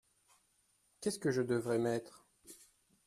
[0.99, 2.25] Qu’est-ce que je devrais mettre?